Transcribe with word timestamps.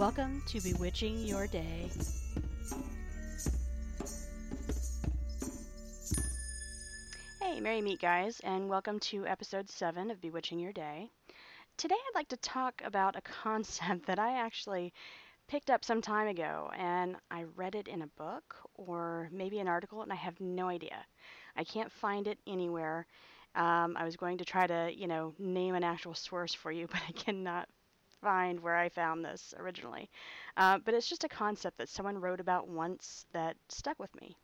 Welcome 0.00 0.42
to 0.46 0.62
Bewitching 0.62 1.18
Your 1.18 1.46
Day. 1.46 1.90
Hey, 7.42 7.60
Merry 7.60 7.82
Meet 7.82 8.00
Guys, 8.00 8.40
and 8.42 8.70
welcome 8.70 8.98
to 9.00 9.26
episode 9.26 9.68
7 9.68 10.10
of 10.10 10.18
Bewitching 10.22 10.58
Your 10.58 10.72
Day. 10.72 11.10
Today 11.76 11.96
I'd 11.96 12.18
like 12.18 12.28
to 12.28 12.38
talk 12.38 12.80
about 12.82 13.14
a 13.14 13.20
concept 13.42 14.06
that 14.06 14.18
I 14.18 14.38
actually 14.38 14.94
picked 15.48 15.68
up 15.68 15.84
some 15.84 16.00
time 16.00 16.28
ago 16.28 16.70
and 16.78 17.16
I 17.30 17.44
read 17.54 17.74
it 17.74 17.86
in 17.86 18.00
a 18.00 18.06
book 18.06 18.56
or 18.76 19.28
maybe 19.30 19.58
an 19.58 19.68
article 19.68 20.00
and 20.00 20.10
I 20.10 20.16
have 20.16 20.40
no 20.40 20.70
idea. 20.70 20.96
I 21.56 21.64
can't 21.64 21.92
find 21.92 22.26
it 22.26 22.38
anywhere. 22.46 23.06
Um, 23.54 23.98
I 23.98 24.06
was 24.06 24.16
going 24.16 24.38
to 24.38 24.46
try 24.46 24.66
to, 24.66 24.90
you 24.96 25.08
know, 25.08 25.34
name 25.38 25.74
an 25.74 25.84
actual 25.84 26.14
source 26.14 26.54
for 26.54 26.72
you, 26.72 26.86
but 26.90 27.02
I 27.06 27.12
cannot 27.12 27.68
find 28.20 28.60
where 28.60 28.76
I 28.76 28.88
found 28.88 29.24
this 29.24 29.54
originally. 29.58 30.10
Uh, 30.56 30.78
but 30.78 30.94
it's 30.94 31.08
just 31.08 31.24
a 31.24 31.28
concept 31.28 31.78
that 31.78 31.88
someone 31.88 32.20
wrote 32.20 32.40
about 32.40 32.68
once 32.68 33.26
that 33.32 33.56
stuck 33.68 33.98
with 33.98 34.14
me. 34.20 34.36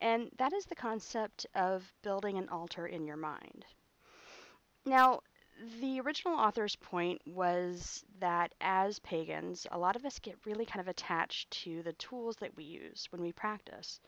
And 0.00 0.30
that 0.38 0.52
is 0.52 0.66
the 0.66 0.74
concept 0.74 1.46
of 1.54 1.92
building 2.02 2.38
an 2.38 2.48
altar 2.48 2.86
in 2.86 3.06
your 3.06 3.16
mind. 3.16 3.64
Now, 4.84 5.20
the 5.80 6.00
original 6.00 6.38
author's 6.38 6.76
point 6.76 7.20
was 7.26 8.04
that 8.20 8.54
as 8.60 9.00
pagans, 9.00 9.66
a 9.72 9.78
lot 9.78 9.96
of 9.96 10.04
us 10.04 10.18
get 10.20 10.46
really 10.46 10.64
kind 10.64 10.80
of 10.80 10.88
attached 10.88 11.50
to 11.62 11.82
the 11.82 11.94
tools 11.94 12.36
that 12.36 12.56
we 12.56 12.64
use 12.64 13.08
when 13.10 13.20
we 13.20 13.32
practice. 13.32 14.00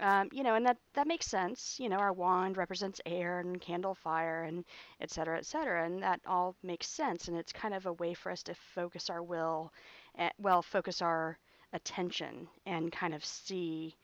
Um, 0.00 0.28
you 0.32 0.42
know, 0.42 0.54
and 0.54 0.66
that 0.66 0.78
that 0.94 1.06
makes 1.06 1.26
sense. 1.26 1.78
You 1.78 1.88
know, 1.88 1.98
our 1.98 2.12
wand 2.12 2.56
represents 2.56 3.00
air 3.06 3.40
and 3.40 3.60
candle 3.60 3.94
fire 3.94 4.42
and 4.42 4.64
et 5.00 5.10
cetera, 5.10 5.38
et 5.38 5.46
cetera, 5.46 5.84
and 5.84 6.02
that 6.02 6.20
all 6.26 6.56
makes 6.62 6.88
sense. 6.88 7.28
And 7.28 7.36
it's 7.36 7.52
kind 7.52 7.74
of 7.74 7.86
a 7.86 7.92
way 7.92 8.14
for 8.14 8.32
us 8.32 8.42
to 8.44 8.54
focus 8.54 9.08
our 9.08 9.22
will, 9.22 9.72
at, 10.16 10.26
eh, 10.26 10.34
well, 10.38 10.62
focus 10.62 11.00
our 11.00 11.38
attention 11.72 12.48
and 12.66 12.90
kind 12.92 13.14
of 13.14 13.24
see 13.24 13.94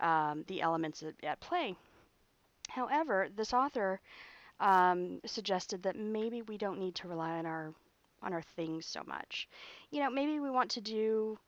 um, 0.00 0.44
the 0.46 0.60
elements 0.60 1.02
at, 1.02 1.14
at, 1.22 1.40
play. 1.40 1.74
However, 2.68 3.28
this 3.34 3.52
author 3.52 4.00
um, 4.60 5.20
suggested 5.26 5.82
that 5.82 5.96
maybe 5.96 6.42
we 6.42 6.58
don't 6.58 6.78
need 6.78 6.94
to 6.96 7.08
rely 7.08 7.38
on 7.38 7.46
our 7.46 7.72
on 8.22 8.34
our 8.34 8.42
things 8.42 8.84
so 8.84 9.02
much. 9.06 9.48
You 9.90 10.00
know, 10.00 10.10
maybe 10.10 10.38
we 10.40 10.50
want 10.50 10.70
to 10.72 10.80
do 10.80 11.38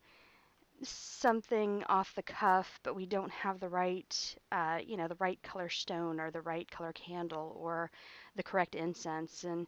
something 0.85 1.83
off 1.85 2.13
the 2.15 2.23
cuff, 2.23 2.79
but 2.83 2.95
we 2.95 3.05
don't 3.05 3.31
have 3.31 3.59
the 3.59 3.69
right, 3.69 4.35
uh, 4.51 4.79
you 4.85 4.97
know, 4.97 5.07
the 5.07 5.15
right 5.19 5.41
color 5.43 5.69
stone 5.69 6.19
or 6.19 6.31
the 6.31 6.41
right 6.41 6.69
color 6.71 6.93
candle 6.93 7.55
or 7.59 7.91
the 8.35 8.43
correct 8.43 8.75
incense. 8.75 9.43
And 9.43 9.67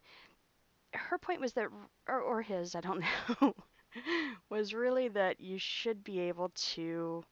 her 0.94 1.18
point 1.20 1.42
was 1.42 1.54
that, 1.54 1.70
or, 2.08 2.22
or 2.22 2.42
his, 2.42 2.76
I 2.76 2.82
don't 2.82 3.04
know, 3.42 3.56
was 4.50 4.74
really 4.74 5.10
that 5.10 5.40
you 5.42 5.58
should 5.60 6.04
be 6.04 6.20
able 6.22 6.50
to 6.74 7.24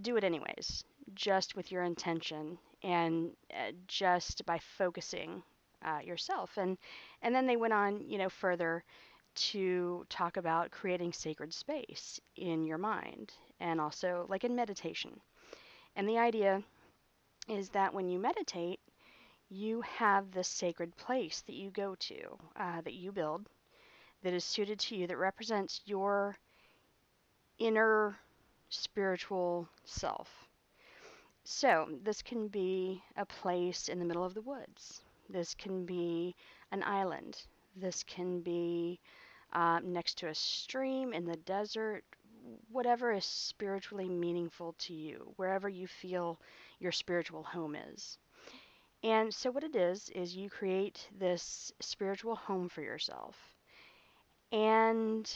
do 0.00 0.16
it 0.16 0.24
anyways, 0.24 0.84
just 1.14 1.54
with 1.56 1.70
your 1.70 1.82
intention 1.82 2.58
and 2.82 3.30
uh, 3.54 3.72
just 3.86 4.44
by 4.46 4.58
focusing 4.58 5.42
uh, 5.84 5.98
yourself. 6.02 6.56
And 6.56 6.78
and 7.22 7.34
then 7.34 7.46
they 7.46 7.56
went 7.56 7.72
on, 7.72 8.00
you 8.08 8.18
know, 8.18 8.28
further 8.28 8.84
to 9.34 10.06
talk 10.08 10.36
about 10.36 10.70
creating 10.70 11.12
sacred 11.12 11.52
space 11.54 12.20
in 12.36 12.64
your 12.64 12.78
mind 12.78 13.32
and 13.60 13.80
also 13.80 14.26
like 14.28 14.44
in 14.44 14.54
meditation. 14.54 15.20
And 15.96 16.08
the 16.08 16.18
idea 16.18 16.62
is 17.48 17.68
that 17.70 17.94
when 17.94 18.08
you 18.08 18.18
meditate, 18.18 18.80
you 19.48 19.82
have 19.82 20.30
this 20.30 20.48
sacred 20.48 20.96
place 20.96 21.42
that 21.42 21.54
you 21.54 21.70
go 21.70 21.94
to, 21.96 22.38
uh, 22.56 22.80
that 22.80 22.94
you 22.94 23.12
build, 23.12 23.48
that 24.22 24.32
is 24.32 24.44
suited 24.44 24.78
to 24.80 24.96
you, 24.96 25.06
that 25.06 25.18
represents 25.18 25.80
your 25.84 26.36
inner 27.58 28.18
spiritual 28.70 29.68
self. 29.84 30.48
So, 31.44 31.88
this 32.02 32.22
can 32.22 32.48
be 32.48 33.02
a 33.16 33.26
place 33.26 33.88
in 33.88 33.98
the 33.98 34.04
middle 34.04 34.24
of 34.24 34.34
the 34.34 34.42
woods. 34.42 35.02
This 35.28 35.54
can 35.54 35.84
be 35.84 36.34
an 36.70 36.82
island. 36.82 37.42
This 37.76 38.02
can 38.02 38.40
be 38.40 39.00
uh, 39.52 39.80
next 39.82 40.18
to 40.18 40.28
a 40.28 40.34
stream 40.34 41.12
in 41.12 41.24
the 41.26 41.36
desert, 41.36 42.04
whatever 42.70 43.12
is 43.12 43.24
spiritually 43.24 44.08
meaningful 44.08 44.74
to 44.80 44.94
you, 44.94 45.32
wherever 45.36 45.68
you 45.68 45.86
feel 45.86 46.40
your 46.78 46.92
spiritual 46.92 47.42
home 47.42 47.76
is. 47.76 48.18
And 49.04 49.34
so, 49.34 49.50
what 49.50 49.64
it 49.64 49.76
is, 49.76 50.10
is 50.10 50.36
you 50.36 50.50
create 50.50 51.08
this 51.18 51.72
spiritual 51.80 52.36
home 52.36 52.68
for 52.68 52.82
yourself. 52.82 53.36
And 54.52 55.32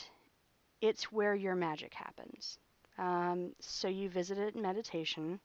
it's 0.81 1.13
where 1.13 1.35
your 1.35 1.55
magic 1.55 1.95
happens. 1.95 2.59
Um, 2.99 3.55
so, 3.61 3.89
you 3.89 4.09
visit 4.11 4.39
it 4.39 4.55
in 4.55 4.63
meditation. 4.63 5.41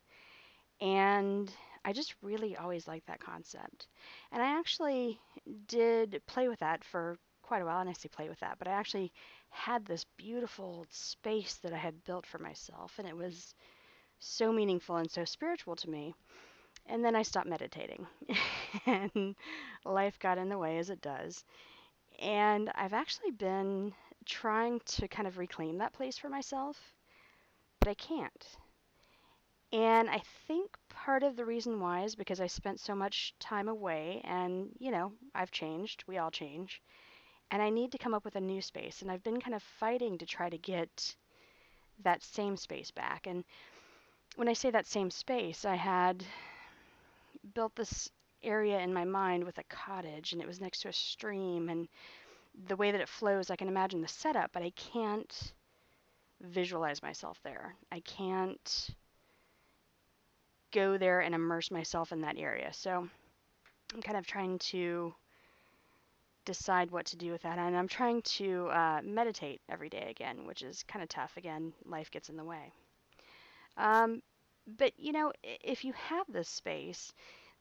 And 0.81 1.53
I 1.85 1.93
just 1.93 2.15
really 2.21 2.55
always 2.57 2.87
liked 2.87 3.07
that 3.07 3.19
concept. 3.19 3.87
And 4.31 4.41
I 4.41 4.57
actually 4.59 5.19
did 5.67 6.21
play 6.27 6.47
with 6.47 6.59
that 6.59 6.83
for 6.83 7.17
quite 7.43 7.61
a 7.61 7.65
while, 7.65 7.79
and 7.81 7.89
I 7.89 7.93
say 7.93 8.09
play 8.09 8.29
with 8.29 8.39
that, 8.39 8.57
but 8.59 8.67
I 8.67 8.71
actually 8.71 9.11
had 9.49 9.85
this 9.85 10.05
beautiful 10.17 10.85
space 10.89 11.55
that 11.57 11.73
I 11.73 11.77
had 11.77 12.03
built 12.05 12.25
for 12.25 12.37
myself, 12.39 12.97
and 12.99 13.07
it 13.07 13.15
was 13.15 13.53
so 14.19 14.51
meaningful 14.53 14.97
and 14.97 15.11
so 15.11 15.25
spiritual 15.25 15.75
to 15.77 15.89
me. 15.89 16.13
And 16.87 17.03
then 17.05 17.15
I 17.15 17.23
stopped 17.23 17.47
meditating, 17.47 18.07
and 18.85 19.35
life 19.85 20.19
got 20.19 20.37
in 20.37 20.49
the 20.49 20.57
way 20.59 20.77
as 20.79 20.89
it 20.89 21.01
does. 21.01 21.43
And 22.19 22.71
I've 22.75 22.93
actually 22.93 23.31
been 23.31 23.93
trying 24.25 24.81
to 24.81 25.07
kind 25.07 25.27
of 25.27 25.37
reclaim 25.37 25.79
that 25.79 25.93
place 25.93 26.17
for 26.17 26.29
myself, 26.29 26.77
but 27.79 27.89
I 27.89 27.93
can't. 27.95 28.57
And 29.73 30.09
I 30.09 30.21
think 30.47 30.69
part 30.89 31.23
of 31.23 31.37
the 31.37 31.45
reason 31.45 31.79
why 31.79 32.03
is 32.03 32.15
because 32.15 32.41
I 32.41 32.47
spent 32.47 32.79
so 32.79 32.93
much 32.93 33.33
time 33.39 33.69
away, 33.69 34.21
and, 34.25 34.69
you 34.79 34.91
know, 34.91 35.13
I've 35.33 35.51
changed. 35.51 36.03
We 36.07 36.17
all 36.17 36.31
change. 36.31 36.81
And 37.51 37.61
I 37.61 37.69
need 37.69 37.91
to 37.93 37.97
come 37.97 38.13
up 38.13 38.25
with 38.25 38.35
a 38.35 38.41
new 38.41 38.61
space. 38.61 39.01
And 39.01 39.09
I've 39.09 39.23
been 39.23 39.39
kind 39.39 39.55
of 39.55 39.63
fighting 39.63 40.17
to 40.17 40.25
try 40.25 40.49
to 40.49 40.57
get 40.57 41.15
that 42.03 42.23
same 42.23 42.57
space 42.57 42.91
back. 42.91 43.27
And 43.27 43.43
when 44.35 44.47
I 44.47 44.53
say 44.53 44.71
that 44.71 44.87
same 44.87 45.09
space, 45.09 45.65
I 45.65 45.75
had 45.75 46.23
built 47.53 47.75
this 47.75 48.09
area 48.43 48.79
in 48.79 48.93
my 48.93 49.05
mind 49.05 49.43
with 49.43 49.57
a 49.57 49.63
cottage, 49.63 50.33
and 50.33 50.41
it 50.41 50.47
was 50.47 50.61
next 50.61 50.81
to 50.81 50.89
a 50.89 50.93
stream. 50.93 51.69
And 51.69 51.87
the 52.67 52.75
way 52.75 52.91
that 52.91 53.01
it 53.01 53.09
flows, 53.09 53.49
I 53.49 53.55
can 53.55 53.67
imagine 53.67 54.01
the 54.01 54.07
setup, 54.07 54.51
but 54.51 54.63
I 54.63 54.71
can't 54.71 55.53
visualize 56.41 57.01
myself 57.01 57.39
there. 57.43 57.75
I 57.91 57.99
can't 58.01 58.89
go 60.71 60.97
there 60.97 61.21
and 61.21 61.35
immerse 61.35 61.71
myself 61.71 62.11
in 62.11 62.21
that 62.21 62.37
area. 62.37 62.71
So 62.73 63.07
I'm 63.93 64.01
kind 64.01 64.17
of 64.17 64.25
trying 64.25 64.59
to 64.59 65.13
decide 66.45 66.91
what 66.91 67.05
to 67.07 67.17
do 67.17 67.31
with 67.31 67.43
that. 67.43 67.57
And 67.57 67.75
I'm 67.77 67.87
trying 67.87 68.21
to 68.23 68.67
uh, 68.67 69.01
meditate 69.03 69.61
every 69.69 69.89
day 69.89 70.07
again, 70.09 70.45
which 70.45 70.61
is 70.61 70.83
kind 70.83 71.03
of 71.03 71.09
tough. 71.09 71.37
Again, 71.37 71.73
life 71.85 72.09
gets 72.11 72.29
in 72.29 72.37
the 72.37 72.43
way. 72.43 72.71
Um, 73.77 74.21
but 74.77 74.93
you 74.97 75.11
know, 75.11 75.31
if 75.43 75.83
you 75.83 75.93
have 75.93 76.25
this 76.29 76.49
space, 76.49 77.13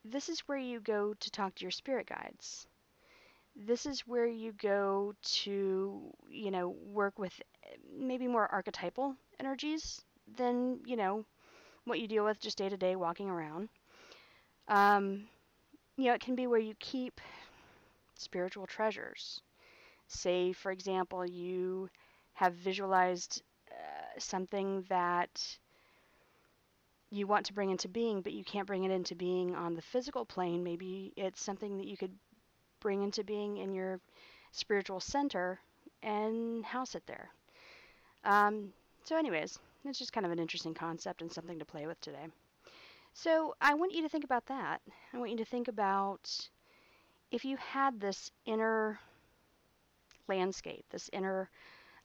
this 0.04 0.28
is 0.28 0.40
where 0.40 0.58
you 0.58 0.80
go 0.80 1.14
to 1.14 1.30
talk 1.30 1.54
to 1.54 1.62
your 1.62 1.70
spirit 1.70 2.06
guides. 2.06 2.66
This 3.56 3.84
is 3.84 4.06
where 4.06 4.26
you 4.26 4.52
go 4.52 5.14
to, 5.22 6.00
you 6.30 6.50
know, 6.50 6.70
work 6.86 7.18
with 7.18 7.32
maybe 7.98 8.26
more 8.26 8.46
archetypal 8.46 9.16
energies 9.38 10.02
than, 10.36 10.80
you 10.86 10.96
know, 10.96 11.24
what 11.84 12.00
you 12.00 12.08
deal 12.08 12.24
with 12.24 12.40
just 12.40 12.58
day 12.58 12.68
to 12.68 12.76
day 12.76 12.96
walking 12.96 13.30
around. 13.30 13.68
Um, 14.68 15.28
you 15.96 16.06
know, 16.06 16.14
it 16.14 16.20
can 16.20 16.34
be 16.34 16.46
where 16.46 16.60
you 16.60 16.74
keep 16.78 17.20
spiritual 18.14 18.66
treasures. 18.66 19.40
Say, 20.08 20.52
for 20.52 20.72
example, 20.72 21.26
you 21.26 21.88
have 22.34 22.54
visualized 22.54 23.42
uh, 23.70 24.18
something 24.18 24.84
that 24.88 25.58
you 27.10 27.26
want 27.26 27.46
to 27.46 27.52
bring 27.52 27.70
into 27.70 27.88
being, 27.88 28.22
but 28.22 28.32
you 28.32 28.44
can't 28.44 28.66
bring 28.66 28.84
it 28.84 28.90
into 28.90 29.14
being 29.14 29.54
on 29.54 29.74
the 29.74 29.82
physical 29.82 30.24
plane. 30.24 30.62
Maybe 30.62 31.12
it's 31.16 31.42
something 31.42 31.78
that 31.78 31.86
you 31.86 31.96
could 31.96 32.14
bring 32.80 33.02
into 33.02 33.24
being 33.24 33.58
in 33.58 33.72
your 33.72 34.00
spiritual 34.52 35.00
center 35.00 35.60
and 36.02 36.64
house 36.64 36.94
it 36.94 37.04
there. 37.06 37.30
Um, 38.24 38.72
so, 39.04 39.16
anyways, 39.16 39.58
it's 39.84 39.98
just 39.98 40.12
kind 40.12 40.26
of 40.26 40.32
an 40.32 40.38
interesting 40.38 40.74
concept 40.74 41.22
and 41.22 41.32
something 41.32 41.58
to 41.58 41.64
play 41.64 41.86
with 41.86 42.00
today. 42.00 42.26
So, 43.14 43.54
I 43.60 43.74
want 43.74 43.92
you 43.94 44.02
to 44.02 44.08
think 44.08 44.24
about 44.24 44.46
that. 44.46 44.82
I 45.12 45.18
want 45.18 45.30
you 45.32 45.38
to 45.38 45.44
think 45.44 45.68
about 45.68 46.50
if 47.30 47.44
you 47.44 47.56
had 47.56 48.00
this 48.00 48.30
inner 48.46 49.00
landscape, 50.28 50.84
this 50.90 51.10
inner 51.12 51.50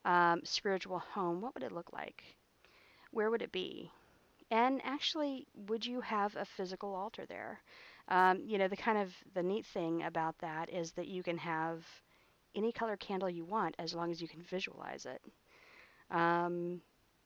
um, 0.06 0.42
spiritual 0.46 1.00
home, 1.00 1.42
what 1.42 1.54
would 1.54 1.64
it 1.64 1.72
look 1.72 1.94
like? 1.94 2.24
Where 3.12 3.30
would 3.32 3.42
it 3.42 3.52
be? 3.52 3.92
And 4.52 4.82
actually, 4.84 5.48
would 5.56 5.86
you 5.86 6.02
have 6.02 6.36
a 6.36 6.46
physical 6.46 6.96
altar 6.96 7.26
there? 7.28 7.62
Um, 8.10 8.42
you 8.46 8.58
know, 8.58 8.68
the 8.68 8.78
kind 8.78 8.98
of 8.98 9.14
the 9.34 9.44
neat 9.44 9.66
thing 9.66 10.04
about 10.04 10.38
that 10.40 10.70
is 10.70 10.94
that 10.94 11.08
you 11.08 11.24
can 11.24 11.38
have 11.38 11.86
any 12.56 12.72
color 12.72 12.98
candle 12.98 13.30
you 13.30 13.46
want 13.46 13.76
as 13.80 13.94
long 13.94 14.12
as 14.12 14.22
you 14.22 14.28
can 14.28 14.42
visualize 14.44 15.06
it. 15.06 15.22
Um, 16.12 16.82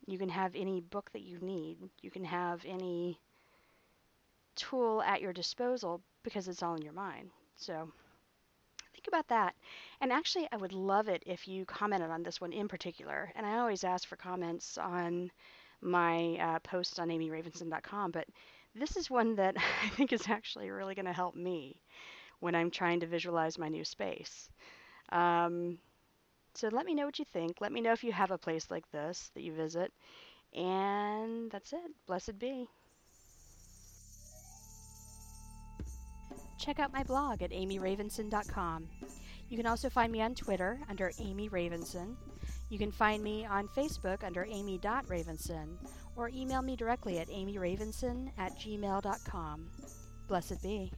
you 0.06 0.18
can 0.18 0.30
have 0.30 0.56
any 0.56 0.82
book 0.82 1.10
that 1.14 1.22
you 1.22 1.40
need. 1.40 1.78
You 2.02 2.12
can 2.12 2.24
have 2.24 2.64
any 2.66 3.20
tool 4.56 5.02
at 5.02 5.22
your 5.22 5.34
disposal 5.34 6.02
because 6.24 6.48
it's 6.48 6.64
all 6.64 6.76
in 6.76 6.82
your 6.82 6.94
mind. 6.94 7.30
So 7.56 7.92
think 8.94 9.08
about 9.08 9.28
that. 9.30 9.56
And 10.02 10.12
actually, 10.12 10.48
I 10.52 10.58
would 10.58 10.74
love 10.74 11.08
it 11.08 11.24
if 11.26 11.48
you 11.48 11.66
commented 11.66 12.10
on 12.10 12.24
this 12.24 12.42
one 12.42 12.54
in 12.54 12.68
particular. 12.68 13.32
And 13.36 13.46
I 13.46 13.60
always 13.60 13.84
ask 13.84 14.08
for 14.08 14.16
comments 14.16 14.78
on 14.78 15.32
my 15.82 16.36
uh, 16.36 16.60
post 16.60 17.00
on 17.00 17.08
amyravenson.com, 17.10 18.12
but 18.12 18.28
this 18.76 18.98
is 18.98 19.10
one 19.10 19.36
that 19.36 19.56
I 19.84 19.90
think 19.90 20.12
is 20.12 20.28
actually 20.28 20.70
really 20.70 20.96
going 20.96 21.06
to 21.06 21.14
help 21.14 21.36
me 21.36 21.80
when 22.40 22.56
I'm 22.56 22.72
trying 22.72 23.00
to 23.02 23.08
visualize 23.08 23.58
my 23.58 23.70
new 23.70 23.84
space. 23.84 24.50
Um, 25.12 25.78
so 26.54 26.70
let 26.70 26.86
me 26.86 26.94
know 26.94 27.06
what 27.06 27.20
you 27.20 27.26
think. 27.26 27.58
Let 27.62 27.72
me 27.72 27.82
know 27.82 27.92
if 27.92 28.04
you 28.04 28.12
have 28.12 28.32
a 28.32 28.38
place 28.38 28.70
like 28.70 28.90
this 28.92 29.32
that 29.34 29.42
you 29.42 29.54
visit. 29.54 29.92
And 30.54 31.52
that's 31.52 31.74
it. 31.74 31.92
Blessed 32.08 32.38
be. 32.40 32.68
Check 36.60 36.80
out 36.80 36.92
my 36.92 37.04
blog 37.04 37.42
at 37.42 37.52
amyravenson.com. 37.52 38.90
You 39.50 39.58
can 39.58 39.66
also 39.66 39.90
find 39.90 40.12
me 40.12 40.22
on 40.22 40.36
Twitter 40.36 40.80
under 40.90 41.12
Amy 41.20 41.50
Ravenson. 41.50 42.16
You 42.70 42.78
can 42.78 42.92
find 42.92 43.24
me 43.24 43.46
on 43.46 43.68
Facebook 43.70 44.24
under 44.24 44.46
amy.ravenson 44.46 45.78
or 46.16 46.30
email 46.30 46.62
me 46.62 46.76
directly 46.76 47.18
at 47.20 47.30
amyravenson 47.30 48.30
at 48.38 48.58
gmail.com. 48.60 49.70
Blessed 50.28 50.62
be. 50.62 50.92